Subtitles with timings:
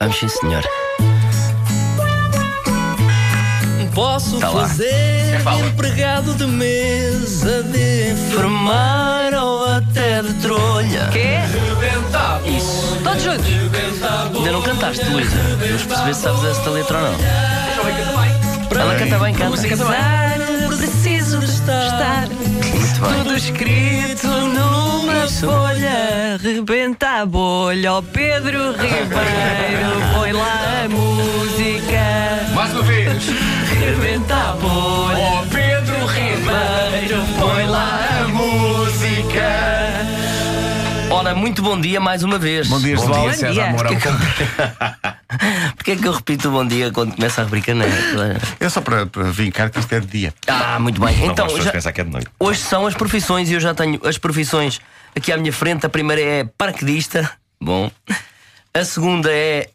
[0.00, 0.62] Vamos sim, senhor.
[3.94, 4.62] Posso Tá lá.
[4.66, 11.08] fazer empregado de mesa de enfermeira ou até de trolha.
[11.12, 11.38] Quê?
[12.56, 12.96] Isso.
[13.02, 13.46] Todos juntos.
[14.36, 15.36] Ainda não cantaste, Luísa.
[15.58, 17.14] Vamos perceber se sabes esta letra ou não.
[18.80, 19.56] Ela canta bem, canta.
[19.58, 20.38] Apesar,
[20.68, 23.24] preciso estar Muito bem.
[23.24, 25.46] tudo escrito numa Isso.
[25.46, 26.38] folha.
[26.40, 29.79] Rebenta a bolha, ó Pedro Ribeiro.
[37.10, 39.50] Ribeiro, põe lá a música.
[41.10, 42.68] Ora, muito bom dia mais uma vez.
[42.68, 43.22] Bom dia, Bom João.
[43.22, 43.66] dia, César dia.
[43.70, 43.90] Mourão.
[45.74, 47.84] Porquê é que eu repito o bom dia quando começa a rubrica na
[48.60, 50.32] É só para, para vincar que isto é de dia.
[50.46, 51.12] Ah, muito bem.
[51.26, 52.28] Então, Então, já- pensar que é de noite.
[52.38, 54.80] hoje são as profissões e eu já tenho as profissões
[55.16, 55.84] aqui à minha frente.
[55.84, 57.28] A primeira é paraquedista.
[57.60, 57.90] Bom.
[58.72, 59.68] A segunda é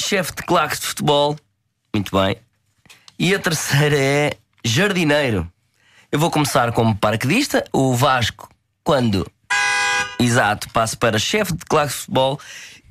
[0.00, 1.36] chefe de claques de futebol.
[1.94, 2.36] Muito bem.
[3.20, 4.32] E a terceira é
[4.64, 5.46] jardineiro.
[6.12, 7.64] Eu vou começar como paraquedista.
[7.72, 8.46] O Vasco,
[8.84, 9.26] quando
[10.20, 12.38] exato, passo para chefe de claque de futebol.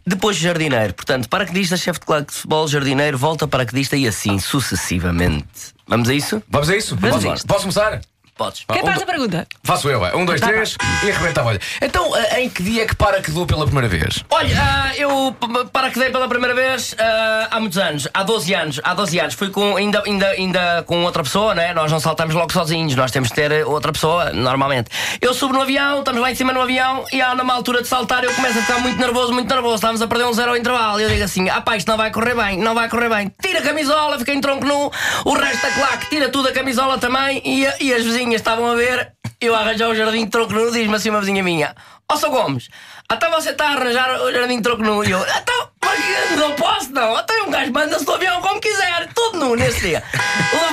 [0.03, 5.45] Depois jardineiro, portanto, paraquedista, chefe de claque de futebol, jardineiro, volta paraquedista e assim sucessivamente.
[5.87, 6.41] Vamos a isso?
[6.49, 6.95] Vamos a isso?
[6.95, 7.45] Vamos a isso.
[7.45, 8.01] posso começar?
[8.41, 8.65] Podes.
[8.71, 9.47] Quem faz a pergunta?
[9.63, 10.15] Faço eu, é.
[10.15, 11.59] Um, dois, Tá, três e arrebenta a bolha.
[11.81, 14.23] Então, eh, em que dia é que para que dou pela primeira vez?
[14.31, 18.81] Olha, ah, eu p- paraquedei pela primeira vez ah, há muitos anos, há 12 anos,
[18.83, 19.33] há 12 anos.
[19.35, 21.71] Fui com, ainda, ainda, ainda com outra pessoa, não é?
[21.73, 24.89] Nós não saltamos logo sozinhos, nós temos que ter outra pessoa, normalmente.
[25.21, 27.87] Eu subo no avião, estamos lá em cima no avião e há numa altura de
[27.87, 29.75] saltar eu começo a ficar muito nervoso, muito nervoso.
[29.75, 30.99] Estávamos a perder um zero ao intervalo.
[30.99, 33.31] E eu digo assim: ah pá, isto não vai correr bem, não vai correr bem.
[33.41, 34.91] Tira a camisola, fica em tronco nu,
[35.25, 37.41] o resto da claque, tira tudo a camisola também.
[37.45, 40.71] E, e as vizinhas estavam a ver, eu a arranjar o jardim de tronco nu,
[40.71, 41.75] diz-me assim uma vizinha minha:
[42.09, 42.29] Ó, Sr.
[42.29, 42.69] Gomes,
[43.09, 45.03] até você está a arranjar o jardim de tronco nu.
[45.03, 47.15] E eu: então, mas que não posso não.
[47.15, 50.03] Até um gajo manda-se do avião como quiser, tudo nu nesse dia.
[50.13, 50.70] A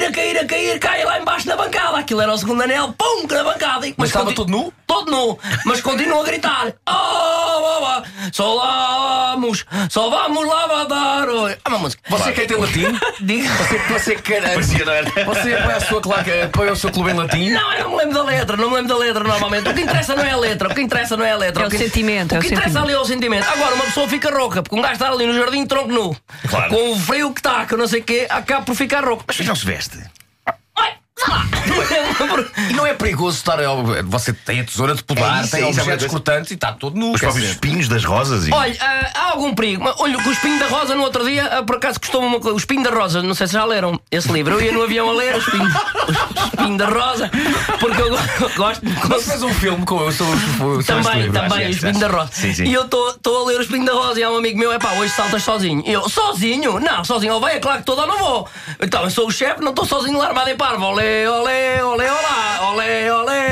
[0.00, 1.98] cair, a cair, a cair, cai lá embaixo na bancada.
[1.98, 3.86] Aquilo era o segundo anel, pum, na bancada.
[3.86, 4.72] E- Mas estava conti- todo nu?
[4.86, 11.26] Todo nu, mas continuo a gritar: Oh, oh, oh, só vamos, só vamos lá dar.
[11.28, 12.02] É uma música.
[12.08, 12.86] Você quer ter latim?
[13.20, 13.48] Diga.
[13.54, 14.42] Você, você quer.
[14.42, 15.10] Parecia, não era?
[15.24, 17.50] Você põe a sua claque, põe o seu clube em latim?
[17.50, 19.68] Não, eu não me lembro da letra, não me lembro da letra normalmente.
[19.68, 21.64] O que interessa não é a letra, o que interessa não é a letra.
[21.64, 22.84] É o que- sentimento, é O o que interessa sentimento.
[22.84, 23.46] ali é o sentimento.
[23.48, 26.16] Agora, uma pessoa fica rouca, porque um gajo está ali no jardim de tronco nu,
[26.48, 26.70] Claro.
[26.70, 29.24] com o frio que está, que eu não sei o quê, acaba por ficar rouco.
[29.26, 29.85] Mas, Mas não se veste.
[29.94, 30.10] Lá.
[32.70, 33.58] E não é perigoso estar.
[34.04, 36.54] Você tem a tesoura de podar, É isso, tem é isso, é objetos cortantes e
[36.54, 37.12] está todo nu.
[37.12, 38.52] Os próprios espinhos das rosas e.
[38.52, 39.84] Olha, ah, há algum perigo.
[39.98, 42.54] Olha, o Espinho da Rosa no outro dia, ah, por acaso custou uma coisa.
[42.54, 44.54] O Espinho da Rosa, não sei se já leram esse livro.
[44.54, 47.30] Eu ia no avião a ler o Espinho, o Espinho da Rosa,
[47.80, 48.18] porque eu go-
[48.56, 48.82] gosto.
[49.08, 50.26] Você fez um filme com eu sou
[50.76, 52.30] os Também, também, o Espinho da Rosa.
[52.32, 52.64] Sim, sim.
[52.64, 54.78] E eu estou a ler o Espinho da Rosa e há um amigo meu, é
[54.78, 55.82] pá, hoje saltas sozinho.
[55.86, 56.78] E eu, sozinho?
[56.80, 57.34] Não, sozinho.
[57.34, 58.48] Ou vai, é claro que toda não vou.
[58.80, 60.84] Então, eu sou o chefe, não estou sozinho lá armado em parvo.
[60.86, 62.15] Olé, olé, olé, olá.
[62.16, 63.45] Olé, olé, olé,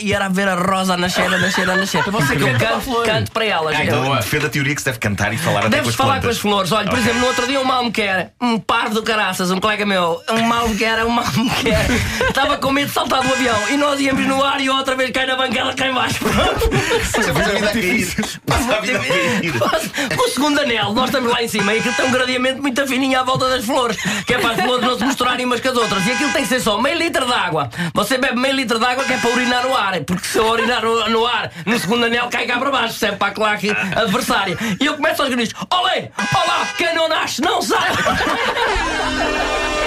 [0.00, 2.02] E era a ver a Rosa a nascer, a nascer, a nascer.
[2.04, 3.76] Porque eu canto, canto para elas.
[3.76, 6.20] Ah, então defende a teoria que se deve cantar e falar até com Deves falar
[6.20, 6.24] plantas.
[6.24, 6.72] com as flores.
[6.72, 7.02] Olha, por Ok.
[7.04, 10.20] exemplo, no outro dia um mal me quer, um par do caraças, um colega meu,
[10.30, 11.86] um mal me quer, um mal me quer.
[12.28, 15.10] Estava com medo de saltar do avião e nós íamos no ar e outra vez
[15.10, 16.18] cai na bancada, cai embaixo.
[16.24, 18.14] Passa a vida a cair.
[18.46, 20.18] Passa a vida a cair.
[20.18, 23.18] O segundo anel, nós estamos lá em cima e aquilo tem um gradeamento muito fininho
[23.18, 23.96] à volta das flores,
[24.26, 26.06] que é para as flores não se misturarem umas com as outras.
[26.06, 27.68] E aquilo tem que ser só meio litro de água.
[27.94, 30.46] Você bebe meio litro de água que é para urinar no ar, porque se eu
[30.46, 33.16] urinar no, no ar, no segundo anel cai cá para baixo, percebe?
[33.16, 34.56] Para a claque adversária.
[34.80, 37.90] E eu começo aos gritos: Olé, olá, quem não nasce não sai.